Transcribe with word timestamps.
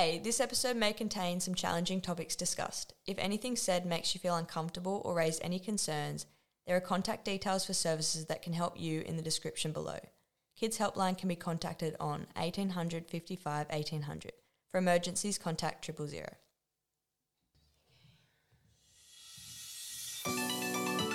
Hey, 0.00 0.18
this 0.18 0.40
episode 0.40 0.76
may 0.78 0.94
contain 0.94 1.40
some 1.40 1.54
challenging 1.54 2.00
topics 2.00 2.34
discussed. 2.34 2.94
If 3.04 3.18
anything 3.18 3.54
said 3.54 3.84
makes 3.84 4.14
you 4.14 4.18
feel 4.18 4.34
uncomfortable 4.34 5.02
or 5.04 5.12
raise 5.12 5.38
any 5.42 5.58
concerns, 5.58 6.24
there 6.66 6.74
are 6.74 6.80
contact 6.80 7.26
details 7.26 7.66
for 7.66 7.74
services 7.74 8.24
that 8.24 8.40
can 8.40 8.54
help 8.54 8.80
you 8.80 9.02
in 9.02 9.18
the 9.18 9.22
description 9.22 9.72
below. 9.72 9.98
Kids 10.56 10.78
Helpline 10.78 11.18
can 11.18 11.28
be 11.28 11.36
contacted 11.36 11.96
on 12.00 12.28
1800 12.36 13.10
55 13.10 13.66
1800. 13.68 14.32
For 14.70 14.78
emergencies, 14.78 15.36
contact 15.36 15.84
000. 15.84 16.08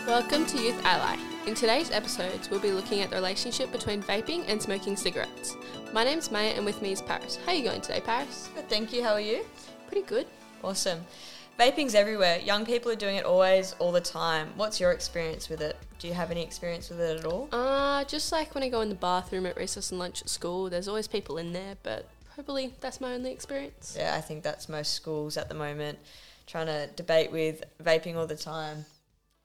Welcome 0.08 0.46
to 0.46 0.62
Youth 0.62 0.80
Ally. 0.86 1.18
In 1.48 1.56
today's 1.56 1.90
episodes, 1.90 2.52
we'll 2.52 2.60
be 2.60 2.72
looking 2.72 3.02
at 3.02 3.10
the 3.10 3.16
relationship 3.16 3.72
between 3.72 4.04
vaping 4.04 4.46
and 4.48 4.62
smoking 4.62 4.96
cigarettes. 4.96 5.56
My 5.94 6.04
name's 6.04 6.30
Maya, 6.30 6.54
and 6.56 6.64
with 6.64 6.80
me 6.80 6.92
is 6.92 7.02
Paris. 7.02 7.40
How 7.44 7.54
are 7.54 7.56
you 7.56 7.64
going 7.64 7.82
today, 7.82 8.02
Paris? 8.02 8.52
Good, 8.54 8.70
thank 8.70 8.94
you. 8.94 9.04
How 9.04 9.14
are 9.14 9.20
you? 9.20 9.44
Pretty 9.88 10.06
good. 10.06 10.28
Awesome. 10.64 11.04
Vaping's 11.60 11.96
everywhere. 11.96 12.38
Young 12.38 12.68
people 12.68 12.92
are 12.92 12.96
doing 12.96 13.16
it 13.16 13.26
always, 13.26 13.74
all 13.80 13.92
the 13.92 14.00
time. 14.00 14.50
What's 14.56 14.80
your 14.80 14.92
experience 14.92 15.50
with 15.50 15.60
it? 15.62 15.76
Do 15.98 16.08
you 16.08 16.14
have 16.14 16.30
any 16.30 16.44
experience 16.44 16.92
with 16.92 17.02
it 17.02 17.20
at 17.20 17.26
all? 17.26 17.50
Uh, 17.52 18.04
just 18.04 18.32
like 18.32 18.54
when 18.54 18.64
I 18.64 18.70
go 18.70 18.82
in 18.82 18.90
the 18.90 18.96
bathroom 18.96 19.48
at 19.48 19.58
recess 19.58 19.90
and 19.90 19.98
lunch 19.98 20.22
at 20.22 20.30
school, 20.30 20.70
there's 20.70 20.88
always 20.88 21.08
people 21.08 21.40
in 21.40 21.52
there, 21.52 21.78
but 21.82 22.08
probably 22.36 22.76
that's 22.80 23.02
my 23.02 23.16
only 23.16 23.32
experience. 23.32 23.96
Yeah, 23.98 24.14
I 24.16 24.22
think 24.22 24.44
that's 24.44 24.70
most 24.70 24.94
schools 24.94 25.36
at 25.36 25.50
the 25.50 25.56
moment 25.56 25.98
trying 26.46 26.68
to 26.68 26.88
debate 26.96 27.32
with 27.32 27.64
vaping 27.84 28.16
all 28.16 28.28
the 28.28 28.36
time. 28.36 28.86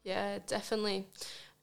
Yeah, 0.03 0.39
definitely. 0.47 1.07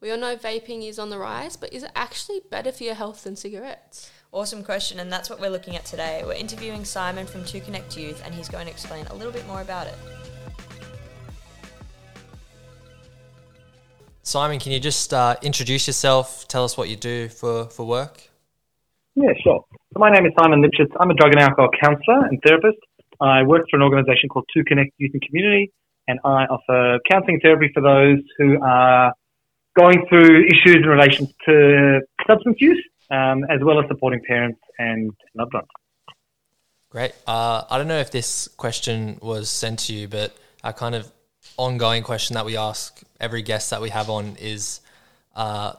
We 0.00 0.12
all 0.12 0.18
know 0.18 0.36
vaping 0.36 0.88
is 0.88 0.98
on 0.98 1.10
the 1.10 1.18
rise, 1.18 1.56
but 1.56 1.72
is 1.72 1.82
it 1.82 1.90
actually 1.96 2.40
better 2.50 2.70
for 2.70 2.84
your 2.84 2.94
health 2.94 3.24
than 3.24 3.34
cigarettes? 3.34 4.12
Awesome 4.30 4.62
question, 4.62 5.00
and 5.00 5.10
that's 5.10 5.28
what 5.28 5.40
we're 5.40 5.50
looking 5.50 5.74
at 5.74 5.84
today. 5.84 6.22
We're 6.24 6.34
interviewing 6.34 6.84
Simon 6.84 7.26
from 7.26 7.42
2Connect 7.42 7.96
Youth, 7.96 8.22
and 8.24 8.32
he's 8.32 8.48
going 8.48 8.66
to 8.66 8.70
explain 8.70 9.06
a 9.06 9.14
little 9.14 9.32
bit 9.32 9.44
more 9.48 9.60
about 9.60 9.88
it. 9.88 9.96
Simon, 14.22 14.60
can 14.60 14.70
you 14.70 14.78
just 14.78 15.12
uh, 15.12 15.34
introduce 15.42 15.86
yourself? 15.88 16.46
Tell 16.46 16.62
us 16.62 16.76
what 16.76 16.88
you 16.88 16.96
do 16.96 17.28
for, 17.28 17.64
for 17.70 17.86
work. 17.86 18.28
Yeah, 19.16 19.32
sure. 19.42 19.64
So 19.92 19.98
my 19.98 20.10
name 20.10 20.26
is 20.26 20.32
Simon 20.38 20.62
Lipschitz. 20.62 20.92
I'm 21.00 21.10
a 21.10 21.14
drug 21.14 21.32
and 21.32 21.40
alcohol 21.40 21.70
counsellor 21.82 22.26
and 22.26 22.38
therapist. 22.46 22.78
I 23.20 23.42
work 23.42 23.62
for 23.68 23.78
an 23.78 23.82
organisation 23.82 24.28
called 24.28 24.44
2Connect 24.56 24.92
Youth 24.98 25.10
and 25.14 25.22
Community, 25.22 25.72
and 26.08 26.18
I 26.24 26.44
offer 26.46 26.98
counselling 27.08 27.38
therapy 27.40 27.70
for 27.72 27.82
those 27.82 28.18
who 28.38 28.60
are 28.62 29.12
going 29.78 30.04
through 30.08 30.46
issues 30.46 30.76
in 30.76 30.88
relation 30.88 31.28
to 31.46 32.00
substance 32.26 32.56
use, 32.60 32.82
um, 33.10 33.44
as 33.48 33.60
well 33.62 33.78
as 33.78 33.86
supporting 33.88 34.20
parents 34.26 34.58
and 34.78 35.12
loved 35.36 35.54
ones. 35.54 35.68
Great. 36.90 37.12
Uh, 37.26 37.62
I 37.70 37.78
don't 37.78 37.86
know 37.86 37.98
if 37.98 38.10
this 38.10 38.48
question 38.56 39.18
was 39.22 39.50
sent 39.50 39.80
to 39.80 39.94
you, 39.94 40.08
but 40.08 40.34
our 40.64 40.72
kind 40.72 40.94
of 40.94 41.12
ongoing 41.56 42.02
question 42.02 42.34
that 42.34 42.46
we 42.46 42.56
ask 42.56 43.02
every 43.20 43.42
guest 43.42 43.70
that 43.70 43.82
we 43.82 43.90
have 43.90 44.08
on 44.08 44.36
is 44.40 44.80
uh, 45.36 45.74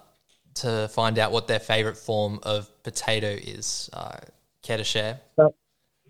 to 0.56 0.88
find 0.90 1.18
out 1.18 1.32
what 1.32 1.48
their 1.48 1.60
favourite 1.60 1.98
form 1.98 2.40
of 2.44 2.70
potato 2.84 3.28
is. 3.28 3.90
Uh, 3.92 4.18
care 4.62 4.78
to 4.78 4.84
share? 4.84 5.20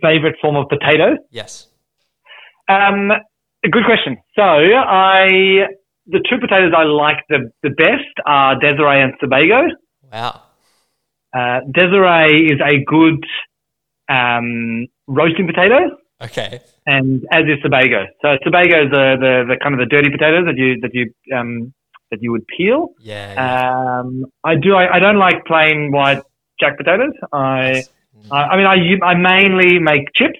Favorite 0.01 0.35
form 0.41 0.57
of 0.57 0.67
potato? 0.69 1.17
Yes. 1.31 1.67
Um, 2.67 3.11
good 3.67 3.85
question. 3.85 4.17
So 4.35 4.41
I, 4.41 5.67
the 6.07 6.23
two 6.29 6.37
potatoes 6.39 6.71
I 6.75 6.83
like 6.83 7.17
the, 7.29 7.51
the 7.63 7.69
best 7.69 8.13
are 8.25 8.59
Desiree 8.59 9.01
and 9.01 9.13
Sebago. 9.19 9.67
Wow. 10.11 10.43
Uh, 11.35 11.59
Desiree 11.71 12.47
is 12.51 12.59
a 12.63 12.83
good 12.85 13.23
um, 14.09 14.87
roasting 15.07 15.45
potato, 15.45 15.97
Okay. 16.21 16.61
and 16.85 17.23
as 17.31 17.43
is 17.43 17.61
Sebago. 17.61 18.05
So 18.21 18.37
Sebago 18.43 18.85
is 18.85 18.91
the, 18.91 19.17
the, 19.19 19.45
the 19.49 19.57
kind 19.61 19.75
of 19.75 19.79
the 19.79 19.85
dirty 19.85 20.09
potatoes 20.09 20.45
that 20.45 20.57
you 20.57 20.79
that 20.81 20.91
you 20.93 21.13
um, 21.35 21.73
that 22.09 22.21
you 22.21 22.31
would 22.31 22.47
peel. 22.47 22.89
Yeah. 22.99 23.33
yeah. 23.33 23.99
Um, 23.99 24.25
I 24.43 24.55
do. 24.55 24.73
I, 24.73 24.95
I 24.95 24.99
don't 24.99 25.19
like 25.19 25.45
plain 25.45 25.91
white 25.91 26.23
jack 26.59 26.77
potatoes. 26.77 27.13
I. 27.31 27.83
Mm. 28.17 28.31
I, 28.31 28.43
I 28.43 28.57
mean, 28.57 28.99
I, 29.01 29.05
I 29.05 29.13
mainly 29.15 29.79
make 29.79 30.11
chips 30.15 30.38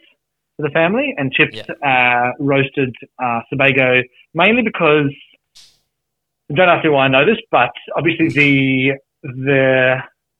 for 0.59 0.67
the 0.67 0.73
family 0.73 1.13
and 1.17 1.31
chips 1.31 1.57
uh, 1.59 2.31
roasted 2.39 2.93
uh, 3.23 3.39
Sebago, 3.49 4.01
mainly 4.33 4.61
because 4.61 5.13
don't 6.53 6.67
ask 6.67 6.83
me 6.83 6.89
why 6.89 7.05
I 7.05 7.07
know 7.07 7.25
this, 7.25 7.37
but 7.49 7.71
obviously 7.95 8.27
the 8.29 8.99
the 9.23 9.95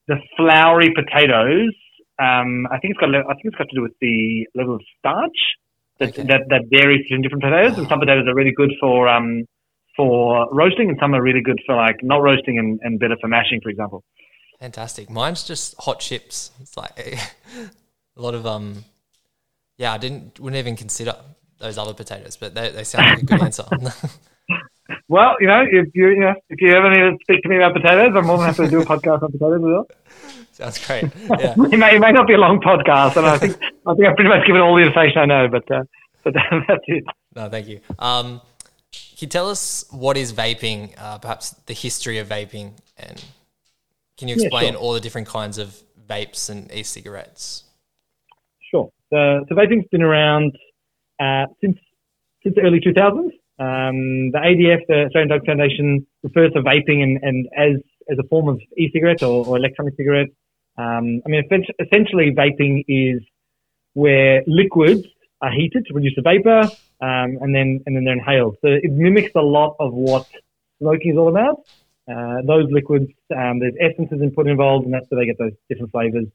the 0.08 0.16
floury 0.36 0.92
potatoes. 0.92 1.74
Um, 2.18 2.66
I 2.70 2.78
think 2.78 2.92
it's 2.92 3.00
got 3.00 3.14
I 3.14 3.32
think 3.34 3.46
it's 3.46 3.56
got 3.56 3.68
to 3.70 3.74
do 3.76 3.82
with 3.82 3.96
the 4.00 4.46
level 4.54 4.74
of 4.74 4.82
starch 4.98 5.38
that 6.00 6.10
Okay. 6.10 6.22
that, 6.24 6.42
that 6.50 6.62
varies 6.70 7.02
between 7.04 7.22
different 7.22 7.42
potatoes, 7.42 7.78
and 7.78 7.88
some 7.88 8.00
potatoes 8.00 8.26
are 8.26 8.34
really 8.34 8.52
good 8.54 8.72
for 8.78 9.08
um, 9.08 9.44
for 9.96 10.48
roasting, 10.52 10.90
and 10.90 10.98
some 11.00 11.14
are 11.14 11.22
really 11.22 11.42
good 11.42 11.60
for 11.64 11.76
like 11.76 11.96
not 12.02 12.18
roasting 12.18 12.58
and, 12.58 12.78
and 12.82 12.98
better 13.00 13.16
for 13.20 13.28
mashing, 13.28 13.60
for 13.62 13.70
example. 13.70 14.04
Fantastic. 14.58 15.08
Mine's 15.08 15.44
just 15.44 15.74
hot 15.78 16.00
chips. 16.00 16.50
It's 16.60 16.76
like 16.76 16.92
a 18.16 18.20
lot 18.20 18.34
of 18.34 18.44
um. 18.44 18.84
Yeah, 19.80 19.94
I 19.94 19.98
didn't 19.98 20.38
wouldn't 20.38 20.60
even 20.60 20.76
consider 20.76 21.14
those 21.58 21.78
other 21.78 21.94
potatoes, 21.94 22.36
but 22.36 22.54
they, 22.54 22.68
they 22.70 22.84
sound 22.84 23.06
like 23.06 23.22
a 23.22 23.24
good 23.26 23.42
answer. 23.42 23.64
Well, 25.06 25.36
you 25.40 25.46
know, 25.46 25.62
if 25.62 25.88
you, 25.94 26.08
you 26.08 26.20
know, 26.20 26.34
if 26.48 26.60
you 26.60 26.72
ever 26.72 26.90
need 26.90 26.98
to 26.98 27.18
speak 27.22 27.42
to 27.42 27.48
me 27.48 27.56
about 27.56 27.74
potatoes, 27.74 28.12
I'm 28.16 28.26
more 28.26 28.38
than 28.38 28.46
happy 28.46 28.64
to 28.64 28.70
do 28.70 28.80
a 28.80 28.84
podcast 28.84 29.22
on 29.22 29.30
potatoes 29.30 29.56
as 29.56 29.62
well. 29.62 29.86
Sounds 30.52 30.86
great. 30.86 31.04
Yeah. 31.38 31.54
It 31.72 31.78
may, 31.78 31.96
it 31.96 32.00
may 32.00 32.10
not 32.12 32.26
be 32.26 32.34
a 32.34 32.38
long 32.38 32.60
podcast, 32.60 33.16
and 33.16 33.24
I 33.26 33.38
think 33.38 33.56
I 33.86 33.94
think 33.94 34.06
I've 34.08 34.16
pretty 34.16 34.28
much 34.30 34.46
given 34.46 34.60
all 34.60 34.74
the 34.74 34.82
information 34.82 35.18
I 35.22 35.26
know, 35.26 35.48
but 35.48 35.70
uh, 35.70 35.84
but 36.24 36.34
that's 36.34 36.84
it. 36.88 37.04
No, 37.36 37.48
thank 37.48 37.68
you. 37.68 37.80
Um, 38.00 38.40
can 38.92 39.18
you 39.18 39.28
tell 39.28 39.48
us 39.48 39.84
what 39.90 40.16
is 40.16 40.32
vaping? 40.32 40.92
Uh, 40.98 41.18
perhaps 41.18 41.50
the 41.66 41.74
history 41.74 42.18
of 42.18 42.28
vaping, 42.28 42.72
and 42.98 43.24
can 44.16 44.26
you 44.28 44.34
Yeah, 44.36 44.46
explain 44.46 44.72
sure. 44.72 44.80
all 44.82 44.92
the 44.92 45.00
different 45.00 45.28
kinds 45.28 45.56
of 45.58 45.80
vapes 46.08 46.50
and 46.50 46.70
e-cigarettes? 46.72 47.64
So, 49.12 49.44
so 49.48 49.54
vaping's 49.54 49.86
been 49.90 50.02
around 50.02 50.56
uh, 51.20 51.46
since 51.60 51.78
since 52.42 52.54
the 52.54 52.62
early 52.62 52.80
2000s. 52.80 53.32
Um, 53.58 54.30
the 54.32 54.38
ADF, 54.38 54.86
the 54.88 55.04
Australian 55.06 55.28
Drug 55.28 55.44
Foundation, 55.44 56.06
refers 56.22 56.52
to 56.52 56.62
vaping 56.62 57.02
and, 57.02 57.18
and 57.22 57.48
as 57.56 57.80
as 58.10 58.18
a 58.18 58.26
form 58.28 58.48
of 58.48 58.60
e-cigarette 58.78 59.22
or, 59.22 59.46
or 59.46 59.56
electronic 59.56 59.94
cigarette. 59.96 60.28
Um, 60.78 61.20
I 61.26 61.28
mean, 61.28 61.44
essentially, 61.78 62.34
vaping 62.34 62.84
is 62.88 63.20
where 63.92 64.42
liquids 64.46 65.02
are 65.42 65.50
heated 65.52 65.84
to 65.86 65.92
produce 65.92 66.14
a 66.16 66.22
vapor, 66.22 66.62
um, 67.02 67.38
and 67.42 67.54
then 67.54 67.80
and 67.84 67.96
then 67.96 68.04
they're 68.04 68.14
inhaled. 68.14 68.56
So 68.62 68.68
it 68.68 68.90
mimics 68.90 69.32
a 69.34 69.42
lot 69.42 69.76
of 69.78 69.92
what 69.92 70.26
smoking 70.78 71.12
is 71.12 71.18
all 71.18 71.28
about. 71.28 71.60
Uh, 72.10 72.42
those 72.46 72.66
liquids, 72.70 73.10
um, 73.36 73.60
there's 73.60 73.74
essences 73.78 74.20
and 74.20 74.34
put 74.34 74.46
involved, 74.46 74.84
and 74.84 74.94
that's 74.94 75.06
where 75.10 75.20
they 75.20 75.26
get 75.26 75.38
those 75.38 75.52
different 75.68 75.92
flavors 75.92 76.26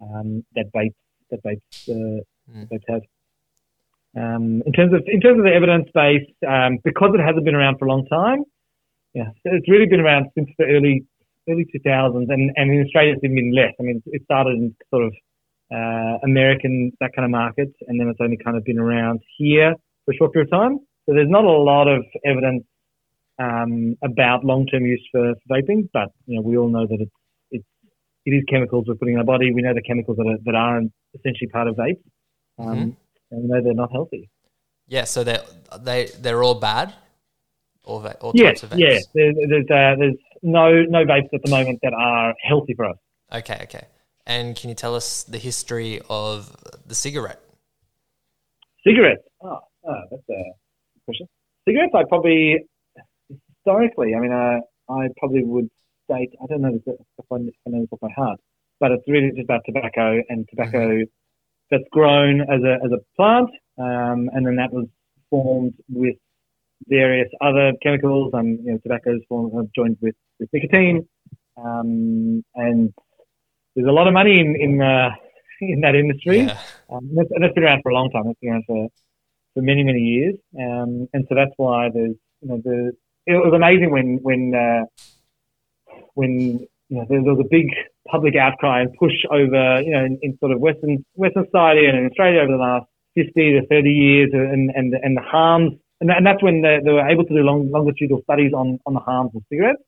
um, 0.00 0.44
that 0.54 0.72
vapes 0.72 0.94
that 1.32 1.42
vapes 1.42 1.88
uh, 1.88 2.22
Mm. 2.50 2.68
vapes 2.70 2.88
have. 2.88 3.02
Um, 4.16 4.62
in 4.66 4.72
terms 4.72 4.92
of 4.92 5.02
in 5.06 5.20
terms 5.20 5.38
of 5.38 5.44
the 5.44 5.54
evidence 5.54 5.88
base, 5.94 6.28
um, 6.46 6.78
because 6.84 7.12
it 7.14 7.20
hasn't 7.22 7.44
been 7.44 7.54
around 7.54 7.78
for 7.78 7.86
a 7.86 7.88
long 7.88 8.04
time, 8.06 8.42
yeah, 9.14 9.30
it's 9.44 9.68
really 9.68 9.86
been 9.86 10.00
around 10.00 10.26
since 10.34 10.50
the 10.58 10.64
early 10.64 11.06
early 11.48 11.66
2000s, 11.74 12.28
and, 12.28 12.50
and 12.56 12.70
in 12.70 12.84
Australia 12.84 13.14
it's 13.14 13.24
even 13.24 13.36
been 13.36 13.54
less. 13.54 13.72
I 13.80 13.82
mean, 13.84 14.02
it 14.06 14.22
started 14.24 14.54
in 14.58 14.74
sort 14.90 15.04
of 15.06 15.14
uh, 15.72 16.18
American 16.24 16.92
that 17.00 17.12
kind 17.14 17.24
of 17.24 17.30
market, 17.30 17.72
and 17.88 17.98
then 17.98 18.08
it's 18.08 18.20
only 18.20 18.36
kind 18.36 18.56
of 18.56 18.64
been 18.64 18.78
around 18.78 19.20
here 19.38 19.74
for 20.04 20.12
a 20.12 20.16
short 20.16 20.32
period 20.32 20.52
of 20.52 20.58
time. 20.58 20.78
So 21.06 21.14
there's 21.14 21.30
not 21.30 21.44
a 21.44 21.50
lot 21.50 21.88
of 21.88 22.04
evidence 22.24 22.64
um, 23.38 23.96
about 24.02 24.44
long-term 24.44 24.84
use 24.84 25.06
for, 25.10 25.34
for 25.34 25.56
vaping, 25.56 25.88
but 25.92 26.10
you 26.26 26.36
know 26.36 26.42
we 26.42 26.56
all 26.56 26.68
know 26.68 26.86
that 26.86 27.00
it's 27.00 27.10
it's 27.10 27.21
it 28.24 28.30
is 28.30 28.44
chemicals 28.48 28.84
we're 28.86 28.94
putting 28.94 29.14
in 29.14 29.20
our 29.20 29.24
body. 29.26 29.52
We 29.52 29.62
know 29.62 29.74
the 29.74 29.82
chemicals 29.82 30.16
that 30.16 30.26
are 30.26 30.38
that 30.44 30.54
are 30.54 30.80
essentially 31.14 31.48
part 31.48 31.68
of 31.68 31.76
vapes, 31.76 32.02
um, 32.58 32.66
Mhm. 32.66 32.96
and 33.30 33.42
we 33.42 33.48
know 33.48 33.62
they're 33.62 33.74
not 33.74 33.90
healthy. 33.92 34.28
Yeah, 34.88 35.04
so 35.04 35.24
they 35.24 35.38
they 35.80 36.06
they're 36.20 36.42
all 36.42 36.58
bad, 36.60 36.94
all 37.84 38.00
va- 38.00 38.16
all 38.20 38.32
Yes, 38.34 38.60
types 38.60 38.62
of 38.64 38.70
vapes. 38.70 38.78
yeah. 38.78 38.98
There's 39.14 39.36
there's, 39.48 39.70
uh, 39.70 39.94
there's 39.98 40.16
no 40.42 40.82
no 40.84 41.04
vapes 41.04 41.32
at 41.32 41.42
the 41.42 41.50
moment 41.50 41.80
that 41.82 41.92
are 41.94 42.34
healthy 42.42 42.74
for 42.74 42.86
us. 42.86 42.96
Okay, 43.32 43.58
okay. 43.62 43.86
And 44.26 44.54
can 44.54 44.68
you 44.68 44.74
tell 44.76 44.94
us 44.94 45.24
the 45.24 45.38
history 45.38 46.00
of 46.08 46.54
the 46.86 46.94
cigarette? 46.94 47.40
Cigarettes. 48.86 49.22
Oh, 49.40 49.58
oh 49.84 50.02
that's 50.10 50.22
a 50.30 50.42
question. 51.06 51.26
Cigarettes, 51.66 51.92
I 51.94 52.04
probably 52.08 52.64
historically, 53.56 54.14
I 54.14 54.20
mean, 54.20 54.32
uh, 54.32 54.60
I 54.92 55.08
probably 55.18 55.44
would 55.44 55.68
state 56.04 56.30
I 56.42 56.46
don't 56.46 56.62
know 56.62 56.74
if 56.84 56.98
I 57.34 57.70
know 57.70 57.80
this 57.80 57.88
off 57.92 58.00
by 58.00 58.10
heart, 58.14 58.40
but 58.80 58.92
it's 58.92 59.04
really 59.08 59.30
just 59.30 59.44
about 59.44 59.62
tobacco 59.66 60.22
and 60.28 60.48
tobacco 60.48 61.02
that's 61.70 61.84
grown 61.90 62.40
as 62.42 62.62
a 62.62 62.74
as 62.84 62.92
a 62.92 63.00
plant, 63.16 63.50
um, 63.78 64.30
and 64.32 64.46
then 64.46 64.56
that 64.56 64.72
was 64.72 64.86
formed 65.30 65.74
with 65.88 66.16
various 66.88 67.28
other 67.40 67.72
chemicals. 67.82 68.32
Um, 68.34 68.58
you 68.64 68.72
know, 68.72 68.78
tobacco 68.78 69.14
is 69.14 69.22
formed 69.28 69.52
uh, 69.54 69.62
joined 69.74 69.98
with 70.00 70.14
with 70.38 70.48
nicotine, 70.52 71.08
um, 71.56 72.44
and 72.54 72.92
there's 73.74 73.88
a 73.88 73.92
lot 73.92 74.06
of 74.06 74.14
money 74.14 74.38
in 74.40 74.56
in 74.56 74.82
uh, 74.82 75.10
in 75.62 75.80
that 75.80 75.94
industry. 75.94 76.40
Yeah. 76.40 76.58
Um, 76.90 77.08
and, 77.08 77.18
that's, 77.18 77.30
and 77.30 77.44
that's 77.44 77.54
been 77.54 77.64
around 77.64 77.82
for 77.82 77.90
a 77.90 77.94
long 77.94 78.10
time. 78.10 78.24
It's 78.26 78.40
been 78.40 78.50
around 78.50 78.64
for, 78.66 78.88
for 79.54 79.62
many, 79.62 79.84
many 79.84 80.00
years. 80.00 80.34
Um, 80.58 81.08
and 81.12 81.24
so 81.28 81.34
that's 81.34 81.52
why 81.56 81.88
there's, 81.92 82.16
you 82.40 82.48
know, 82.48 82.60
the, 82.62 82.92
it 83.26 83.34
was 83.34 83.52
amazing 83.54 83.90
when, 83.90 84.18
when, 84.22 84.54
uh, 84.54 84.84
when, 86.14 86.66
you 86.92 86.98
know, 86.98 87.06
there, 87.08 87.22
was 87.22 87.40
a 87.40 87.48
big 87.48 87.72
public 88.06 88.36
outcry 88.36 88.82
and 88.82 88.92
push 89.00 89.16
over, 89.30 89.80
you 89.80 89.92
know, 89.92 90.04
in, 90.04 90.18
in 90.20 90.36
sort 90.40 90.52
of 90.52 90.60
Western, 90.60 91.02
Western 91.14 91.46
society 91.46 91.86
and 91.86 91.96
in 91.96 92.04
Australia 92.04 92.40
over 92.40 92.52
the 92.52 92.60
last 92.60 92.84
50 93.14 93.32
to 93.32 93.66
30 93.66 93.88
years 93.88 94.28
and, 94.34 94.68
and, 94.76 94.92
and 94.92 95.16
the 95.16 95.22
harms. 95.22 95.72
And, 96.02 96.10
and 96.10 96.26
that's 96.26 96.42
when 96.42 96.60
they, 96.60 96.80
they 96.84 96.92
were 96.92 97.08
able 97.08 97.24
to 97.24 97.32
do 97.32 97.40
long, 97.40 97.70
longitudinal 97.70 98.20
studies 98.24 98.52
on, 98.52 98.78
on 98.84 98.92
the 98.92 99.00
harms 99.00 99.30
of 99.34 99.40
cigarettes. 99.48 99.80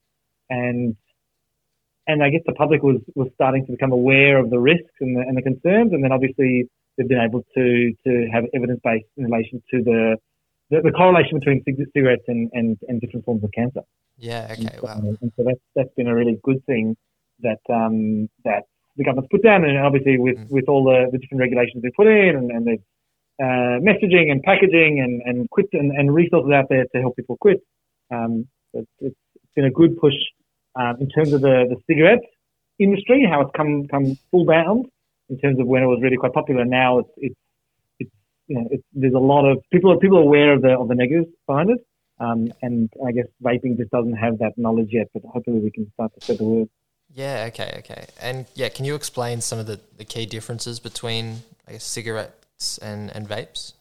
And 0.49 0.97
and 2.07 2.23
I 2.23 2.29
guess 2.29 2.43
the 2.47 2.53
public 2.53 2.83
was, 2.83 3.01
was 3.15 3.29
starting 3.35 3.65
to 3.65 3.73
become 3.73 3.93
aware 3.93 4.39
of 4.39 4.51
the 4.51 4.59
risks 4.59 4.93
and 5.01 5.17
the, 5.17 5.21
and 5.21 5.37
the 5.37 5.43
concerns, 5.43 5.93
and 5.93 6.05
then 6.05 6.13
obviously 6.13 6.69
they've 6.97 7.09
been 7.09 7.21
able 7.21 7.45
to 7.57 7.93
to 8.05 8.29
have 8.31 8.45
evidence 8.55 8.81
based 8.85 9.09
in 9.17 9.25
relation 9.25 9.63
to 9.73 9.83
the, 9.83 10.17
the, 10.69 10.83
the 10.85 10.93
correlation 10.93 11.39
between 11.39 11.65
cigarettes 11.95 12.25
and, 12.29 12.51
and, 12.53 12.77
and 12.89 13.01
different 13.01 13.25
forms 13.25 13.43
of 13.43 13.51
cancer. 13.53 13.81
Yeah. 14.25 14.49
Okay. 14.53 14.79
Wow. 14.83 15.01
and 15.23 15.33
so 15.37 15.41
that's 15.49 15.65
that's 15.77 15.95
been 15.99 16.09
a 16.09 16.15
really 16.21 16.37
good 16.43 16.61
thing 16.71 16.97
that 17.47 17.63
um, 17.69 18.29
that 18.45 18.63
the 18.97 19.05
government's 19.05 19.29
put 19.31 19.43
down, 19.43 19.65
and 19.65 19.77
obviously 19.79 20.19
with, 20.19 20.37
Mm. 20.39 20.51
with 20.51 20.67
all 20.69 20.83
the, 20.91 20.99
the 21.13 21.19
different 21.19 21.41
regulations 21.47 21.83
they 21.83 21.91
put 22.01 22.07
in, 22.07 22.33
and, 22.39 22.51
and 22.57 22.65
the 22.71 22.77
uh, 23.45 23.75
messaging 23.89 24.31
and 24.33 24.43
packaging 24.43 24.93
and 25.05 25.15
and 25.29 25.51
quit 25.51 25.67
and, 25.73 25.89
and 25.99 26.15
resources 26.15 26.51
out 26.59 26.67
there 26.71 26.85
to 26.93 27.01
help 27.01 27.17
people 27.17 27.37
quit. 27.47 27.61
Um, 28.11 28.33
it's, 28.73 28.89
it's 29.01 29.17
been 29.57 29.67
a 29.67 29.71
good 29.81 29.93
push 29.99 30.19
um, 30.81 30.95
in 31.01 31.09
terms 31.17 31.33
of 31.33 31.41
the, 31.41 31.57
the 31.73 31.77
cigarette 31.89 32.25
industry, 32.79 33.27
how 33.31 33.41
it's 33.43 33.51
come 33.57 33.87
come 33.89 34.17
full 34.31 34.47
bound 34.47 34.87
in 35.29 35.39
terms 35.39 35.59
of 35.61 35.67
when 35.67 35.83
it 35.83 35.87
was 35.87 36.01
really 36.03 36.17
quite 36.17 36.33
popular. 36.33 36.65
Now 36.65 36.91
it's 37.01 37.15
it's, 37.27 37.41
it's 38.01 38.11
you 38.49 38.57
know 38.57 38.67
it's, 38.71 38.85
there's 39.01 39.15
a 39.15 39.27
lot 39.33 39.45
of 39.51 39.59
people 39.73 39.93
are 39.93 39.99
people 39.99 40.19
are 40.19 40.23
aware 40.31 40.53
of 40.55 40.63
the 40.63 40.73
of 40.83 40.89
the 40.89 40.95
negatives 40.95 41.29
behind 41.47 41.71
it, 41.75 41.81
um, 42.25 42.53
and 42.63 42.91
I 43.07 43.13
guess 43.13 43.27
vaping 43.43 43.77
just 43.77 43.91
doesn't 43.91 44.15
have 44.15 44.39
that 44.39 44.53
knowledge 44.57 44.89
yet. 44.91 45.09
But 45.13 45.23
hopefully 45.25 45.61
we 45.61 45.71
can 45.71 45.91
start 45.95 46.15
to 46.15 46.21
spread 46.21 46.39
the 46.39 46.45
word. 46.45 46.69
Yeah. 47.13 47.47
Okay. 47.49 47.77
Okay. 47.79 48.07
And 48.21 48.47
yeah, 48.55 48.69
can 48.69 48.85
you 48.85 48.95
explain 48.95 49.41
some 49.41 49.59
of 49.59 49.67
the, 49.67 49.81
the 49.97 50.05
key 50.05 50.27
differences 50.27 50.81
between 50.81 51.43
I 51.69 51.73
guess 51.73 51.85
cigarettes 51.85 52.79
and, 52.79 53.15
and 53.15 53.29
vapes? 53.29 53.75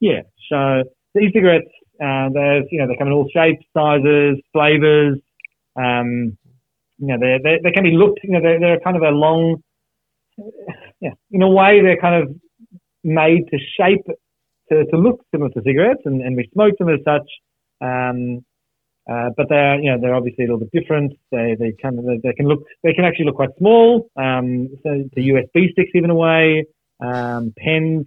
Yeah. 0.00 0.22
So 0.48 0.84
the 1.14 1.20
e-cigarettes, 1.20 1.70
uh, 2.02 2.28
there's 2.32 2.66
you 2.70 2.78
know 2.78 2.88
they 2.88 2.96
come 2.96 3.06
in 3.06 3.12
all 3.12 3.28
shapes, 3.32 3.64
sizes, 3.76 4.38
flavors. 4.52 5.18
Um, 5.76 6.36
you 6.98 7.06
know 7.06 7.18
they 7.18 7.38
they 7.42 7.60
they 7.62 7.70
can 7.70 7.84
be 7.84 7.92
looked. 7.92 8.20
You 8.22 8.32
know 8.32 8.42
they're, 8.42 8.60
they're 8.60 8.80
kind 8.80 8.96
of 8.96 9.02
a 9.02 9.10
long. 9.10 9.62
Yeah. 11.00 11.14
In 11.30 11.42
a 11.42 11.48
way, 11.48 11.80
they're 11.82 12.00
kind 12.00 12.22
of 12.22 12.34
made 13.04 13.48
to 13.50 13.58
shape 13.76 14.06
to, 14.68 14.84
to 14.86 14.96
look 14.96 15.24
similar 15.30 15.50
to 15.50 15.62
cigarettes, 15.64 16.02
and, 16.04 16.22
and 16.22 16.36
we 16.36 16.48
smoke 16.52 16.76
them 16.78 16.88
as 16.88 17.00
such. 17.04 17.28
Um, 17.82 18.44
uh, 19.10 19.30
but 19.36 19.46
they're 19.48 19.80
you 19.80 19.90
know 19.90 19.98
they're 20.00 20.14
obviously 20.14 20.44
a 20.44 20.46
little 20.46 20.60
bit 20.60 20.70
different. 20.72 21.12
They 21.32 21.56
they 21.58 21.74
kind 21.82 21.98
of 21.98 22.04
they 22.22 22.32
can 22.34 22.46
look 22.46 22.64
they 22.82 22.92
can 22.92 23.04
actually 23.04 23.26
look 23.26 23.36
quite 23.36 23.56
small. 23.58 24.08
Um, 24.16 24.68
so 24.82 25.04
the 25.14 25.28
USB 25.30 25.72
sticks 25.72 25.90
even 25.94 26.10
away. 26.10 26.66
Um, 27.00 27.52
pens. 27.58 28.06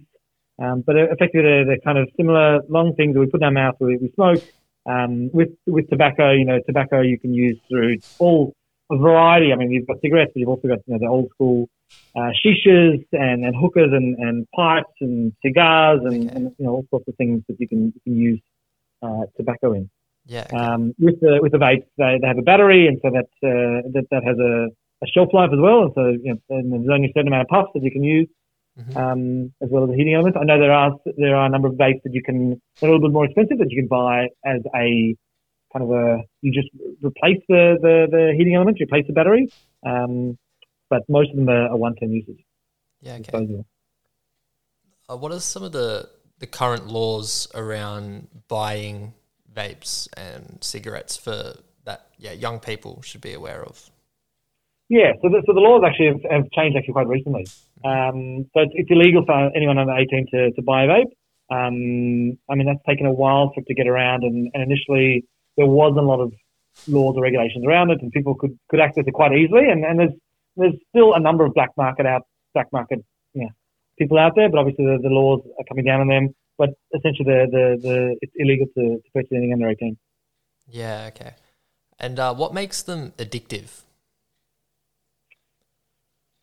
Um, 0.58 0.82
but 0.86 0.96
effectively, 0.96 1.42
they're, 1.42 1.66
they're 1.66 1.84
kind 1.84 1.98
of 1.98 2.08
similar 2.16 2.62
long 2.70 2.94
things 2.94 3.12
that 3.12 3.20
we 3.20 3.26
put 3.26 3.42
in 3.42 3.44
our 3.44 3.50
mouth, 3.50 3.74
we, 3.78 3.98
we 3.98 4.10
smoke. 4.14 4.42
Um, 4.86 5.30
with 5.34 5.50
with 5.66 5.90
tobacco, 5.90 6.32
you 6.32 6.46
know, 6.46 6.60
tobacco 6.64 7.02
you 7.02 7.18
can 7.18 7.34
use 7.34 7.58
through 7.68 7.98
all 8.18 8.54
a 8.90 8.96
variety. 8.96 9.52
I 9.52 9.56
mean, 9.56 9.70
you've 9.70 9.86
got 9.86 10.00
cigarettes, 10.00 10.30
but 10.32 10.40
you've 10.40 10.48
also 10.48 10.68
got 10.68 10.78
you 10.86 10.94
know 10.94 10.98
the 10.98 11.08
old 11.08 11.28
school 11.34 11.68
uh, 12.14 12.30
shishas 12.44 13.04
and, 13.12 13.44
and 13.44 13.54
hookahs 13.54 13.90
and, 13.92 14.16
and 14.16 14.46
pipes 14.54 14.94
and 15.00 15.32
cigars 15.44 16.00
and, 16.04 16.30
and 16.30 16.54
you 16.58 16.64
know 16.64 16.72
all 16.72 16.86
sorts 16.90 17.06
of 17.08 17.14
things 17.16 17.42
that 17.48 17.56
you 17.60 17.68
can 17.68 17.92
you 17.94 18.00
can 18.04 18.16
use 18.16 18.40
tobacco 19.36 19.72
in. 19.72 19.90
Yeah. 20.26 20.46
Okay. 20.46 20.56
Um, 20.56 20.92
with 20.98 21.20
the 21.20 21.38
with 21.42 21.52
the 21.52 21.58
vapes, 21.58 21.86
they, 21.98 22.18
they 22.20 22.26
have 22.26 22.38
a 22.38 22.42
battery, 22.42 22.88
and 22.88 22.98
so 23.02 23.10
that 23.10 23.28
uh, 23.46 23.88
that 23.94 24.06
that 24.10 24.24
has 24.24 24.36
a, 24.38 24.54
a 25.04 25.06
shelf 25.14 25.28
life 25.32 25.50
as 25.52 25.60
well. 25.60 25.82
And 25.84 25.92
so 25.94 26.02
you 26.08 26.30
know, 26.34 26.38
and 26.50 26.72
there's 26.72 26.90
only 26.92 27.08
a 27.08 27.12
certain 27.14 27.28
amount 27.28 27.42
of 27.42 27.48
puffs 27.48 27.70
that 27.74 27.82
you 27.82 27.90
can 27.90 28.02
use 28.04 28.28
Mhm. 28.78 28.94
um, 28.96 29.52
as 29.62 29.70
well 29.70 29.84
as 29.84 29.88
the 29.90 29.96
heating 29.96 30.12
elements. 30.14 30.36
I 30.38 30.44
know 30.44 30.58
there 30.60 30.72
are 30.72 30.92
there 31.16 31.34
are 31.36 31.46
a 31.46 31.48
number 31.48 31.68
of 31.68 31.74
vapes 31.74 32.02
that 32.04 32.12
you 32.12 32.22
can 32.22 32.60
they're 32.78 32.90
a 32.90 32.92
little 32.92 33.08
bit 33.08 33.12
more 33.18 33.24
expensive 33.24 33.56
that 33.58 33.70
you 33.70 33.78
can 33.82 33.88
buy 33.88 34.28
as 34.44 34.60
a 34.74 35.16
kind 35.72 35.82
of 35.86 35.90
a 35.90 36.18
you 36.42 36.52
just 36.52 36.68
replace 37.02 37.40
the 37.48 37.62
the, 37.80 37.94
the 38.10 38.34
heating 38.36 38.54
elements, 38.54 38.78
replace 38.80 39.06
the 39.06 39.14
battery. 39.14 39.48
Um, 39.82 40.36
but 40.90 41.02
most 41.08 41.30
of 41.30 41.36
them 41.36 41.48
are, 41.48 41.68
are 41.72 41.76
one-time 41.76 42.12
usage. 42.12 42.42
yeah. 43.00 43.16
Okay. 43.20 43.64
Uh, 45.08 45.16
what 45.16 45.32
are 45.32 45.40
some 45.40 45.62
of 45.62 45.72
the, 45.72 46.08
the 46.38 46.46
current 46.46 46.86
laws 46.88 47.48
around 47.54 48.28
buying 48.48 49.14
vapes 49.54 50.08
and 50.16 50.58
cigarettes 50.60 51.16
for 51.16 51.54
that 51.84 52.08
yeah 52.18 52.32
young 52.32 52.60
people 52.60 53.02
should 53.02 53.20
be 53.20 53.32
aware 53.32 53.62
of? 53.62 53.90
Yeah, 54.88 55.12
so 55.20 55.28
the, 55.28 55.42
so 55.46 55.52
the 55.52 55.60
laws 55.60 55.82
actually 55.84 56.06
have, 56.06 56.22
have 56.30 56.50
changed 56.52 56.76
actually 56.76 56.92
quite 56.92 57.08
recently. 57.08 57.46
Um, 57.84 58.46
so 58.54 58.62
it's, 58.62 58.72
it's 58.74 58.90
illegal 58.90 59.24
for 59.26 59.50
anyone 59.56 59.78
under 59.78 59.92
18 59.92 60.26
to, 60.30 60.52
to 60.52 60.62
buy 60.62 60.84
a 60.84 60.86
vape. 60.86 61.10
Um, 61.50 62.38
I 62.48 62.54
mean, 62.54 62.66
that's 62.66 62.84
taken 62.88 63.06
a 63.06 63.12
while 63.12 63.50
for 63.52 63.60
it 63.60 63.66
to 63.66 63.74
get 63.74 63.88
around, 63.88 64.22
and, 64.22 64.50
and 64.54 64.62
initially 64.62 65.24
there 65.56 65.66
wasn't 65.66 65.98
a 65.98 66.08
lot 66.08 66.20
of 66.20 66.32
laws 66.86 67.16
or 67.16 67.22
regulations 67.22 67.64
around 67.66 67.90
it, 67.90 68.00
and 68.00 68.12
people 68.12 68.34
could, 68.34 68.56
could 68.68 68.80
access 68.80 69.04
it 69.06 69.12
quite 69.12 69.32
easily. 69.32 69.68
And, 69.68 69.84
and 69.84 69.98
there's 69.98 70.12
there's 70.56 70.74
still 70.88 71.14
a 71.14 71.20
number 71.20 71.44
of 71.44 71.52
black 71.54 71.70
market 71.76 72.06
out 72.06 72.22
black 72.54 72.72
market 72.72 73.04
people 73.98 74.18
out 74.18 74.32
there, 74.36 74.48
but 74.48 74.58
obviously 74.58 74.84
the, 74.84 74.98
the 75.02 75.08
laws 75.08 75.40
are 75.58 75.64
coming 75.68 75.84
down 75.84 76.00
on 76.00 76.08
them. 76.08 76.34
But 76.58 76.70
essentially, 76.94 77.24
the, 77.26 77.46
the, 77.50 77.64
the 77.82 78.16
it's 78.22 78.32
illegal 78.36 78.66
to, 78.76 78.96
to 78.96 79.10
purchase 79.12 79.30
anything 79.32 79.52
under 79.52 79.68
18. 79.68 79.96
Yeah. 80.68 81.10
Okay. 81.14 81.34
And 81.98 82.18
uh, 82.18 82.34
what 82.34 82.54
makes 82.54 82.82
them 82.82 83.12
addictive? 83.18 83.82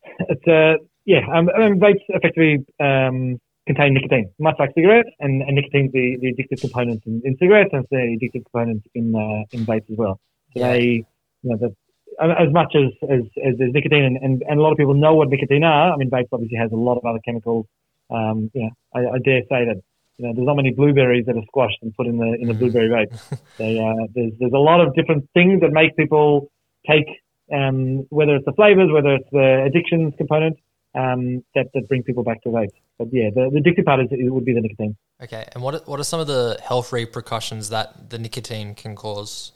It's 0.28 0.46
uh, 0.46 0.84
yeah, 1.06 1.20
um, 1.34 1.50
I 1.54 1.68
mean, 1.68 1.80
vapes 1.80 2.00
effectively 2.08 2.64
um, 2.80 3.40
contain 3.66 3.94
nicotine, 3.94 4.30
much 4.38 4.56
like 4.58 4.70
cigarettes, 4.74 5.10
and, 5.20 5.42
and 5.42 5.54
nicotine's 5.56 5.92
the, 5.92 6.16
the 6.20 6.32
addictive 6.32 6.60
component 6.60 7.02
in, 7.06 7.20
in 7.24 7.36
cigarettes, 7.38 7.70
and 7.72 7.82
it's 7.82 7.90
the 7.90 7.96
addictive 7.96 8.44
component 8.44 8.84
in 8.94 9.14
uh, 9.14 9.44
in 9.52 9.66
vapes 9.66 9.90
as 9.90 9.96
well. 9.98 10.20
So 10.54 10.60
Yeah. 10.60 10.72
they, 10.72 10.82
you 10.82 11.04
know, 11.42 11.56
the, 11.56 11.74
as 12.20 12.52
much 12.52 12.74
as 12.74 12.92
as, 13.08 13.20
as 13.44 13.58
there's 13.58 13.72
nicotine, 13.72 14.04
and, 14.04 14.16
and, 14.16 14.42
and 14.48 14.58
a 14.58 14.62
lot 14.62 14.72
of 14.72 14.78
people 14.78 14.94
know 14.94 15.14
what 15.14 15.28
nicotine 15.28 15.64
are. 15.64 15.92
I 15.92 15.96
mean, 15.96 16.10
vapes 16.10 16.28
obviously 16.32 16.58
has 16.58 16.72
a 16.72 16.76
lot 16.76 16.96
of 16.96 17.04
other 17.04 17.20
chemicals. 17.24 17.66
Um, 18.10 18.50
you 18.54 18.62
know, 18.62 18.70
I, 18.94 19.14
I 19.14 19.18
dare 19.24 19.42
say 19.42 19.64
that 19.66 19.80
you 20.18 20.26
know 20.26 20.32
there's 20.34 20.46
not 20.46 20.56
many 20.56 20.72
blueberries 20.72 21.26
that 21.26 21.36
are 21.36 21.46
squashed 21.46 21.78
and 21.82 21.94
put 21.94 22.06
in 22.06 22.18
the 22.18 22.36
in 22.40 22.48
the 22.48 22.54
blueberry 22.54 22.88
vape. 22.88 23.40
they, 23.58 23.78
uh, 23.78 24.06
there's 24.14 24.32
there's 24.38 24.52
a 24.52 24.58
lot 24.58 24.80
of 24.80 24.94
different 24.94 25.28
things 25.34 25.60
that 25.60 25.70
make 25.70 25.96
people 25.96 26.50
take 26.86 27.06
um, 27.52 28.06
whether 28.10 28.36
it's 28.36 28.44
the 28.44 28.52
flavors, 28.52 28.90
whether 28.90 29.14
it's 29.14 29.28
the 29.30 29.64
addictions 29.66 30.14
component, 30.16 30.58
um, 30.94 31.44
that, 31.54 31.66
that 31.74 31.88
bring 31.88 32.02
people 32.02 32.22
back 32.22 32.42
to 32.42 32.48
vapes. 32.48 32.72
But 32.98 33.08
yeah, 33.12 33.30
the, 33.34 33.50
the 33.52 33.60
addictive 33.60 33.84
part 33.84 34.00
is, 34.00 34.08
it 34.10 34.32
would 34.32 34.44
be 34.44 34.54
the 34.54 34.60
nicotine. 34.60 34.96
Okay. 35.22 35.46
And 35.52 35.62
what 35.62 35.74
are, 35.74 35.80
what 35.84 36.00
are 36.00 36.04
some 36.04 36.20
of 36.20 36.26
the 36.26 36.58
health 36.62 36.92
repercussions 36.92 37.70
that 37.70 38.10
the 38.10 38.18
nicotine 38.18 38.74
can 38.74 38.94
cause? 38.94 39.52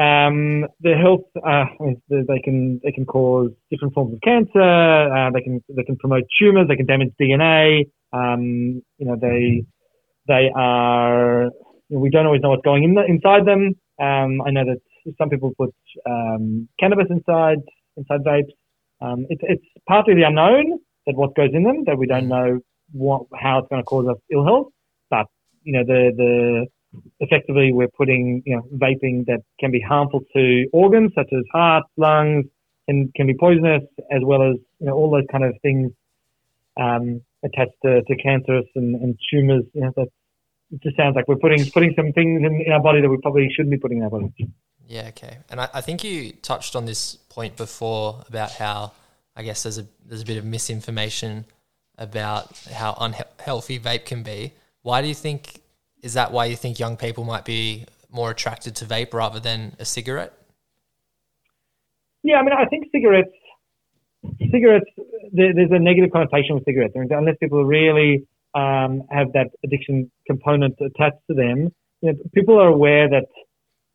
Um, 0.00 0.64
the 0.80 0.94
health, 0.96 1.28
uh, 1.46 1.66
they 2.08 2.40
can 2.42 2.80
they 2.82 2.90
can 2.90 3.04
cause 3.04 3.50
different 3.70 3.92
forms 3.92 4.14
of 4.14 4.20
cancer. 4.22 4.62
Uh, 4.62 5.30
they 5.30 5.42
can 5.42 5.62
they 5.68 5.82
can 5.82 5.96
promote 5.96 6.24
tumors. 6.38 6.68
They 6.68 6.76
can 6.76 6.86
damage 6.86 7.12
DNA. 7.20 7.90
Um, 8.10 8.82
you 8.96 9.06
know, 9.06 9.16
they 9.20 9.62
they 10.26 10.50
are. 10.56 11.50
You 11.88 11.96
know, 11.96 11.98
we 11.98 12.08
don't 12.08 12.24
always 12.24 12.40
know 12.40 12.48
what's 12.48 12.64
going 12.64 12.84
in 12.84 12.94
the, 12.94 13.04
inside 13.04 13.44
them. 13.46 13.74
Um, 14.00 14.40
I 14.46 14.50
know 14.50 14.64
that 14.64 14.80
some 15.18 15.28
people 15.28 15.52
put 15.58 15.74
um, 16.08 16.68
cannabis 16.78 17.08
inside 17.10 17.58
inside 17.98 18.20
vapes. 18.24 18.54
Um, 19.02 19.26
it's 19.28 19.42
it's 19.44 19.66
partly 19.86 20.14
the 20.14 20.22
unknown 20.22 20.78
that 21.06 21.16
what 21.16 21.34
goes 21.34 21.50
in 21.52 21.64
them 21.64 21.84
that 21.84 21.98
we 21.98 22.06
don't 22.06 22.28
know 22.28 22.60
what 22.92 23.26
how 23.38 23.58
it's 23.58 23.68
going 23.68 23.82
to 23.82 23.86
cause 23.86 24.06
us 24.08 24.16
ill 24.32 24.44
health. 24.44 24.68
But 25.10 25.26
you 25.62 25.74
know 25.74 25.84
the 25.84 26.12
the 26.16 26.66
effectively 27.20 27.72
we're 27.72 27.88
putting 27.88 28.42
you 28.46 28.56
know 28.56 28.62
vaping 28.74 29.26
that 29.26 29.40
can 29.58 29.70
be 29.70 29.80
harmful 29.80 30.20
to 30.34 30.66
organs 30.72 31.12
such 31.14 31.28
as 31.32 31.44
heart, 31.52 31.84
lungs, 31.96 32.46
can 32.86 33.10
can 33.14 33.26
be 33.26 33.34
poisonous 33.34 33.82
as 34.10 34.22
well 34.22 34.42
as 34.42 34.56
you 34.78 34.86
know 34.86 34.92
all 34.92 35.10
those 35.10 35.26
kind 35.30 35.44
of 35.44 35.54
things 35.62 35.92
um, 36.80 37.20
attached 37.44 37.76
to, 37.84 38.02
to 38.02 38.16
cancerous 38.16 38.66
and, 38.74 38.94
and 38.96 39.18
tumors. 39.30 39.64
You 39.74 39.82
know 39.82 39.92
that 39.96 40.08
it 40.72 40.82
just 40.82 40.96
sounds 40.96 41.14
like 41.16 41.28
we're 41.28 41.36
putting 41.36 41.70
putting 41.70 41.94
some 41.94 42.12
things 42.12 42.42
in, 42.44 42.62
in 42.66 42.72
our 42.72 42.82
body 42.82 43.00
that 43.00 43.08
we 43.08 43.18
probably 43.18 43.48
shouldn't 43.54 43.70
be 43.70 43.78
putting 43.78 43.98
in 43.98 44.04
our 44.04 44.10
body. 44.10 44.32
Yeah, 44.86 45.08
okay. 45.08 45.38
And 45.48 45.60
I, 45.60 45.68
I 45.74 45.80
think 45.80 46.02
you 46.02 46.32
touched 46.32 46.74
on 46.74 46.84
this 46.84 47.14
point 47.14 47.56
before 47.56 48.24
about 48.28 48.50
how 48.52 48.92
I 49.36 49.42
guess 49.42 49.62
there's 49.62 49.78
a 49.78 49.86
there's 50.04 50.22
a 50.22 50.26
bit 50.26 50.36
of 50.36 50.44
misinformation 50.44 51.44
about 51.96 52.58
how 52.72 52.96
unhealthy 52.98 53.78
vape 53.78 54.06
can 54.06 54.22
be. 54.22 54.54
Why 54.82 55.02
do 55.02 55.08
you 55.08 55.14
think 55.14 55.60
is 56.02 56.14
that 56.14 56.32
why 56.32 56.46
you 56.46 56.56
think 56.56 56.78
young 56.78 56.96
people 56.96 57.24
might 57.24 57.44
be 57.44 57.86
more 58.10 58.30
attracted 58.30 58.74
to 58.76 58.84
vape 58.84 59.14
rather 59.14 59.40
than 59.40 59.76
a 59.78 59.84
cigarette? 59.84 60.32
Yeah, 62.22 62.36
I 62.36 62.42
mean, 62.42 62.52
I 62.52 62.66
think 62.66 62.88
cigarettes 62.92 63.30
cigarettes, 64.50 64.90
there, 65.32 65.54
there's 65.54 65.70
a 65.70 65.78
negative 65.78 66.10
connotation 66.12 66.54
with 66.54 66.64
cigarettes. 66.64 66.94
Unless 66.94 67.36
people 67.40 67.64
really 67.64 68.26
um, 68.54 69.02
have 69.10 69.32
that 69.32 69.48
addiction 69.64 70.10
component 70.26 70.74
attached 70.80 71.22
to 71.28 71.34
them, 71.34 71.72
you 72.02 72.12
know, 72.12 72.18
people 72.34 72.58
are 72.58 72.68
aware 72.68 73.08
that 73.08 73.26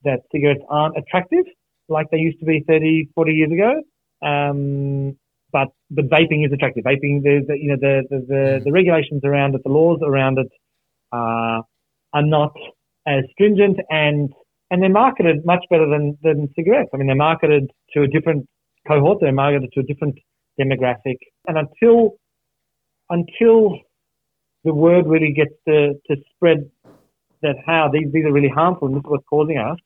that 0.04 0.22
cigarettes 0.32 0.62
aren't 0.70 0.96
attractive 0.98 1.46
like 1.90 2.10
they 2.12 2.18
used 2.18 2.40
to 2.40 2.46
be 2.46 2.64
30, 2.68 3.10
40 3.16 3.32
years 3.32 3.52
ago. 3.52 3.82
Um, 4.28 5.18
but 5.52 5.70
but 5.90 6.10
vaping 6.10 6.46
is 6.46 6.52
attractive. 6.52 6.84
Vaping, 6.84 7.24
the, 7.24 7.44
the 7.48 7.58
you 7.58 7.70
know 7.70 7.78
the, 7.80 8.04
the 8.10 8.20
the, 8.20 8.62
the 8.66 8.72
regulations 8.72 9.22
around 9.24 9.56
it, 9.56 9.64
the 9.64 9.70
laws 9.70 10.00
around 10.04 10.38
it, 10.38 10.52
uh, 11.12 11.62
are 12.16 12.24
not 12.24 12.54
as 13.06 13.24
stringent 13.34 13.78
and 13.90 14.34
and 14.72 14.82
they're 14.82 14.90
marketed 14.90 15.46
much 15.46 15.64
better 15.70 15.88
than 15.88 16.18
than 16.24 16.50
cigarettes. 16.56 16.90
I 16.94 16.98
mean, 16.98 17.08
they're 17.08 17.16
marketed 17.16 17.72
to 17.94 18.02
a 18.02 18.08
different 18.08 18.48
cohort. 18.88 19.20
They're 19.22 19.32
marketed 19.32 19.72
to 19.74 19.82
a 19.82 19.84
different 19.84 20.18
demographic. 20.60 21.18
And 21.48 21.58
until 21.58 22.18
until 23.10 23.78
the 24.64 24.74
word 24.74 25.06
really 25.06 25.32
gets 25.32 25.54
to, 25.68 25.94
to 26.08 26.16
spread 26.36 26.70
that 27.44 27.56
how 27.66 27.88
these, 27.94 28.12
these 28.12 28.26
are 28.26 28.34
really 28.34 28.50
harmful 28.50 28.88
and 28.88 28.96
this 28.98 29.02
is 29.02 29.10
what's 29.10 29.24
causing 29.30 29.60
us, 29.60 29.78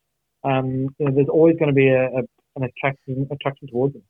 um, 0.46 0.88
you 0.98 1.06
know, 1.06 1.12
there's 1.14 1.28
always 1.28 1.58
going 1.58 1.68
to 1.68 1.76
be 1.76 1.90
a, 1.90 2.06
a, 2.06 2.22
an 2.56 2.64
attraction 2.64 3.28
attraction 3.32 3.68
towards 3.68 3.94
them. 3.94 4.04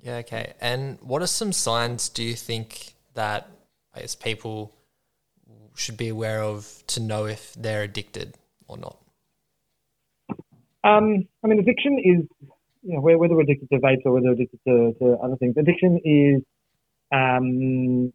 Yeah, 0.00 0.16
okay. 0.16 0.54
And 0.60 0.98
what 1.02 1.20
are 1.22 1.26
some 1.26 1.52
signs 1.52 2.08
do 2.08 2.22
you 2.22 2.34
think 2.34 2.94
that 3.14 3.50
I 3.94 4.00
guess 4.00 4.14
people 4.14 4.75
should 5.78 5.96
be 5.96 6.08
aware 6.08 6.42
of 6.42 6.82
to 6.88 7.00
know 7.00 7.26
if 7.26 7.54
they're 7.54 7.82
addicted 7.82 8.34
or 8.68 8.76
not? 8.76 8.96
Um, 10.84 11.26
I 11.42 11.48
mean, 11.48 11.58
addiction 11.58 11.98
is, 11.98 12.48
you 12.82 12.94
know, 12.94 13.00
whether 13.00 13.34
we're 13.34 13.42
addicted 13.42 13.68
to 13.70 13.78
vapes 13.78 14.02
or 14.04 14.12
whether 14.12 14.26
we're 14.26 14.32
addicted 14.32 14.60
to, 14.66 14.94
to 15.00 15.18
other 15.22 15.36
things, 15.36 15.56
addiction 15.56 16.00
is 16.04 16.42
um, 17.12 18.12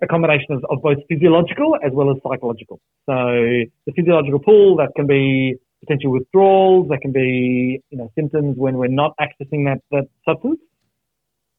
a 0.00 0.06
combination 0.06 0.54
of, 0.54 0.64
of, 0.70 0.82
both 0.82 0.98
physiological 1.08 1.76
as 1.84 1.92
well 1.92 2.10
as 2.10 2.16
psychological. 2.22 2.80
So 3.06 3.14
the 3.14 3.92
physiological 3.96 4.38
pull 4.38 4.76
that 4.76 4.90
can 4.94 5.06
be 5.06 5.56
potential 5.80 6.12
withdrawals, 6.12 6.88
that 6.88 7.00
can 7.00 7.12
be 7.12 7.82
you 7.90 7.98
know 7.98 8.10
symptoms 8.14 8.56
when 8.56 8.76
we're 8.76 8.88
not 8.88 9.14
accessing 9.20 9.64
that 9.64 9.80
that 9.90 10.08
substance, 10.24 10.60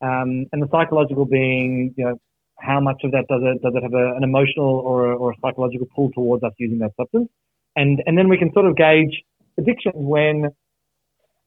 um, 0.02 0.46
and 0.52 0.62
the 0.62 0.68
psychological 0.72 1.26
being 1.26 1.94
you 1.98 2.06
know 2.06 2.20
how 2.62 2.80
much 2.80 3.02
of 3.04 3.12
that 3.12 3.26
does 3.28 3.42
it 3.44 3.62
does 3.62 3.74
it 3.76 3.84
have 3.84 3.94
a, 3.94 4.16
an 4.16 4.24
emotional 4.24 4.68
or 4.68 5.12
a, 5.12 5.16
or 5.16 5.32
a 5.32 5.36
psychological 5.42 5.88
pull 5.96 6.12
towards 6.12 6.44
us 6.44 6.54
using 6.58 6.80
that 6.80 6.92
substance, 6.98 7.30
and 7.76 8.02
and 8.06 8.18
then 8.18 8.30
we 8.30 8.38
can 8.38 8.52
sort 8.54 8.66
of 8.66 8.76
gauge 8.76 9.24
addiction 9.58 9.92
when, 9.96 10.50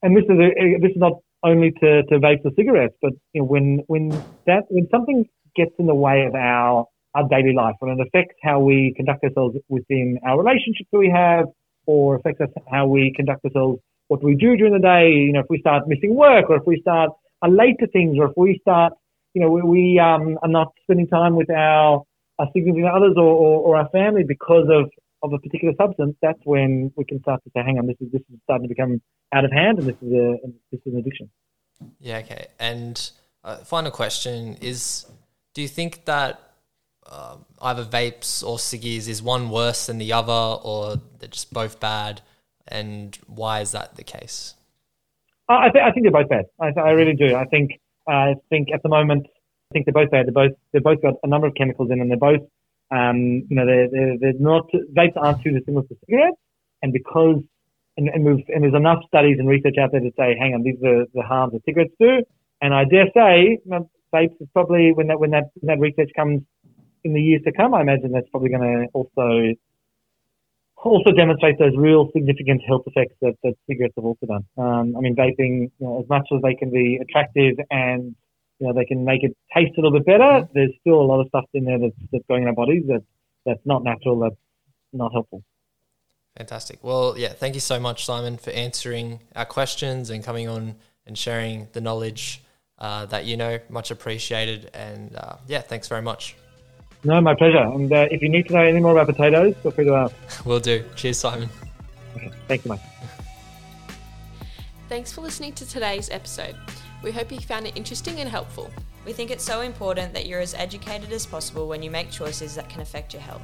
and 0.01 0.15
this 0.15 0.23
is 0.25 0.37
a, 0.39 0.79
this 0.81 0.91
is 0.91 0.97
not 0.97 1.13
only 1.43 1.71
to, 1.71 2.03
to 2.03 2.19
vapes 2.19 2.45
or 2.45 2.51
cigarettes, 2.55 2.95
but 3.01 3.13
you 3.33 3.41
know, 3.41 3.45
when 3.45 3.79
when 3.87 4.09
that 4.47 4.63
when 4.69 4.87
something 4.89 5.25
gets 5.55 5.71
in 5.79 5.85
the 5.85 5.95
way 5.95 6.25
of 6.25 6.35
our 6.35 6.85
our 7.15 7.27
daily 7.29 7.53
life, 7.53 7.75
when 7.79 7.99
it 7.99 8.07
affects 8.07 8.35
how 8.43 8.59
we 8.59 8.93
conduct 8.95 9.23
ourselves 9.23 9.55
within 9.69 10.19
our 10.25 10.37
relationships 10.37 10.89
that 10.91 10.97
we 10.97 11.09
have, 11.09 11.45
or 11.85 12.15
affects 12.15 12.41
us 12.41 12.49
how 12.71 12.87
we 12.87 13.13
conduct 13.15 13.45
ourselves, 13.45 13.79
what 14.07 14.23
we 14.23 14.35
do 14.35 14.55
during 14.55 14.73
the 14.73 14.79
day. 14.79 15.11
You 15.11 15.33
know, 15.33 15.41
if 15.41 15.47
we 15.49 15.59
start 15.59 15.87
missing 15.87 16.15
work, 16.15 16.49
or 16.49 16.57
if 16.57 16.63
we 16.65 16.79
start 16.81 17.09
uh, 17.09 17.13
are 17.43 17.49
late 17.49 17.75
to 17.79 17.87
things, 17.87 18.17
or 18.17 18.27
if 18.27 18.31
we 18.37 18.57
start, 18.61 18.93
you 19.33 19.41
know, 19.41 19.49
we, 19.49 19.61
we 19.61 19.99
um, 19.99 20.37
are 20.41 20.49
not 20.49 20.73
spending 20.83 21.07
time 21.07 21.35
with 21.35 21.49
our, 21.49 22.03
our 22.39 22.47
significant 22.53 22.93
others 22.93 23.13
or, 23.17 23.23
or, 23.23 23.59
or 23.61 23.77
our 23.77 23.89
family 23.89 24.23
because 24.23 24.67
of 24.69 24.89
of 25.23 25.31
a 25.31 25.39
particular 25.39 25.73
substance, 25.79 26.15
that's 26.21 26.39
when 26.43 26.91
we 26.97 27.05
can 27.05 27.19
start 27.21 27.41
to 27.45 27.49
say, 27.55 27.63
"Hang 27.63 27.79
on, 27.79 27.87
this 27.87 27.95
is 28.01 28.11
this 28.11 28.21
is 28.21 28.39
starting 28.43 28.67
to 28.67 28.69
become 28.73 29.01
out 29.31 29.45
of 29.45 29.51
hand, 29.51 29.79
and 29.79 29.87
this 29.87 29.95
is 30.01 30.11
a 30.11 30.35
this 30.71 30.81
is 30.85 30.93
an 30.93 30.99
addiction." 30.99 31.29
Yeah. 31.99 32.17
Okay. 32.17 32.47
And 32.59 33.09
uh, 33.43 33.57
final 33.57 33.89
question 33.89 34.57
is: 34.61 35.05
Do 35.53 35.61
you 35.61 35.69
think 35.69 36.05
that 36.05 36.41
uh, 37.09 37.37
either 37.61 37.85
vapes 37.85 38.43
or 38.43 38.57
ciggies 38.57 39.07
is 39.07 39.23
one 39.23 39.49
worse 39.49 39.85
than 39.85 39.97
the 39.97 40.11
other, 40.11 40.59
or 40.61 40.97
they're 41.19 41.29
just 41.29 41.53
both 41.53 41.79
bad? 41.79 42.21
And 42.67 43.17
why 43.27 43.61
is 43.61 43.71
that 43.71 43.95
the 43.95 44.03
case? 44.03 44.55
I, 45.49 45.69
th- 45.69 45.83
I 45.83 45.91
think 45.91 46.05
they're 46.05 46.11
both 46.11 46.29
bad. 46.29 46.45
I, 46.59 46.67
I 46.79 46.91
really 46.91 47.15
do. 47.15 47.35
I 47.35 47.45
think 47.45 47.71
I 48.07 48.35
think 48.49 48.69
at 48.73 48.83
the 48.83 48.89
moment, 48.89 49.27
I 49.27 49.73
think 49.73 49.85
they're 49.85 49.93
both 49.93 50.11
bad. 50.11 50.27
They're 50.27 50.33
both 50.33 50.57
they've 50.71 50.83
both 50.83 51.01
got 51.01 51.15
a 51.23 51.27
number 51.27 51.47
of 51.47 51.55
chemicals 51.55 51.89
in, 51.91 52.01
and 52.01 52.09
they're 52.09 52.17
both 52.17 52.41
um, 52.93 53.45
you 53.49 53.55
know, 53.55 53.65
they're, 53.65 53.89
they're, 53.89 54.17
they're 54.19 54.39
not, 54.39 54.69
vapes 54.95 55.17
aren't 55.17 55.41
too 55.41 55.51
dissimilar 55.51 55.83
to 55.87 55.95
cigarettes. 56.05 56.37
And 56.81 56.93
because, 56.93 57.41
and, 57.97 58.09
and, 58.09 58.25
and 58.27 58.63
there's 58.63 58.75
enough 58.75 59.03
studies 59.07 59.37
and 59.39 59.47
research 59.47 59.75
out 59.81 59.91
there 59.91 60.01
to 60.01 60.11
say, 60.17 60.35
hang 60.37 60.53
on, 60.53 60.63
these 60.63 60.77
are 60.85 61.05
the 61.13 61.21
harms 61.21 61.53
that 61.53 61.65
cigarettes 61.65 61.93
do. 61.99 62.23
And 62.61 62.73
I 62.73 62.83
dare 62.85 63.07
say, 63.13 63.59
vapes 64.13 64.39
is 64.39 64.47
probably, 64.53 64.91
when 64.93 65.07
that, 65.07 65.19
when 65.19 65.31
that, 65.31 65.45
when 65.55 65.75
that 65.75 65.81
research 65.81 66.11
comes 66.15 66.41
in 67.03 67.13
the 67.13 67.21
years 67.21 67.41
to 67.45 67.51
come, 67.51 67.73
I 67.73 67.81
imagine 67.81 68.11
that's 68.11 68.29
probably 68.29 68.49
going 68.49 68.61
to 68.61 68.87
also, 68.93 69.55
also 70.91 71.11
demonstrate 71.11 71.57
those 71.59 71.75
real 71.77 72.09
significant 72.13 72.61
health 72.67 72.83
effects 72.85 73.15
that, 73.21 73.35
that 73.43 73.55
cigarettes 73.67 73.93
have 73.95 74.05
also 74.05 74.25
done. 74.25 74.45
Um, 74.57 74.95
I 74.97 75.01
mean, 75.01 75.15
vaping, 75.15 75.71
you 75.79 75.87
know, 75.87 76.01
as 76.01 76.09
much 76.09 76.27
as 76.35 76.41
they 76.41 76.55
can 76.55 76.69
be 76.71 76.99
attractive 77.01 77.57
and 77.71 78.15
you 78.59 78.67
know, 78.67 78.73
they 78.73 78.85
can 78.85 79.03
make 79.03 79.23
it 79.23 79.35
taste 79.55 79.71
a 79.77 79.81
little 79.81 79.97
bit 79.97 80.05
better. 80.05 80.23
Mm-hmm. 80.23 80.51
There's 80.53 80.71
still 80.81 81.01
a 81.01 81.03
lot 81.03 81.19
of 81.19 81.27
stuff 81.27 81.45
in 81.53 81.65
there 81.65 81.79
that's, 81.79 81.95
that's 82.11 82.23
going 82.27 82.43
in 82.43 82.49
our 82.49 82.55
bodies 82.55 82.83
that, 82.87 83.03
that's 83.45 83.59
not 83.65 83.83
natural, 83.83 84.19
that's 84.19 84.35
not 84.93 85.11
helpful. 85.11 85.43
Fantastic. 86.37 86.83
Well, 86.83 87.15
yeah, 87.17 87.29
thank 87.29 87.55
you 87.55 87.61
so 87.61 87.79
much, 87.79 88.05
Simon, 88.05 88.37
for 88.37 88.51
answering 88.51 89.19
our 89.35 89.45
questions 89.45 90.09
and 90.09 90.23
coming 90.23 90.47
on 90.47 90.75
and 91.05 91.17
sharing 91.17 91.67
the 91.73 91.81
knowledge 91.81 92.41
uh, 92.79 93.05
that 93.07 93.25
you 93.25 93.37
know. 93.37 93.59
Much 93.69 93.91
appreciated. 93.91 94.71
And 94.73 95.15
uh, 95.15 95.35
yeah, 95.47 95.61
thanks 95.61 95.87
very 95.87 96.01
much. 96.01 96.35
No, 97.05 97.19
my 97.19 97.35
pleasure. 97.35 97.57
And 97.57 97.91
uh, 97.91 98.07
if 98.11 98.21
you 98.21 98.29
need 98.29 98.47
to 98.47 98.53
know 98.53 98.61
any 98.61 98.79
more 98.79 98.93
about 98.97 99.07
potatoes, 99.07 99.55
feel 99.61 99.71
free 99.71 99.85
to 99.85 99.95
ask. 99.95 100.45
Will 100.45 100.59
do. 100.59 100.83
Cheers, 100.95 101.19
Simon. 101.19 101.49
Okay. 102.15 102.31
Thank 102.47 102.65
you, 102.65 102.69
Mike. 102.69 102.81
Thanks 104.89 105.11
for 105.11 105.21
listening 105.21 105.53
to 105.53 105.67
today's 105.67 106.09
episode. 106.09 106.55
We 107.01 107.11
hope 107.11 107.31
you 107.31 107.39
found 107.39 107.67
it 107.67 107.75
interesting 107.75 108.19
and 108.19 108.29
helpful. 108.29 108.71
We 109.05 109.11
think 109.11 109.31
it's 109.31 109.43
so 109.43 109.61
important 109.61 110.13
that 110.13 110.27
you're 110.27 110.39
as 110.39 110.53
educated 110.53 111.11
as 111.11 111.25
possible 111.25 111.67
when 111.67 111.83
you 111.83 111.91
make 111.91 112.09
choices 112.09 112.55
that 112.55 112.69
can 112.69 112.79
affect 112.79 113.13
your 113.13 113.21
health. 113.21 113.41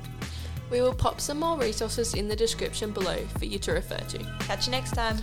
We 0.69 0.81
will 0.81 0.93
pop 0.93 1.19
some 1.19 1.39
more 1.39 1.57
resources 1.57 2.13
in 2.13 2.27
the 2.27 2.35
description 2.35 2.91
below 2.91 3.17
for 3.37 3.45
you 3.45 3.59
to 3.59 3.73
refer 3.73 3.97
to. 3.97 4.19
Catch 4.41 4.67
you 4.67 4.71
next 4.71 4.91
time. 4.91 5.17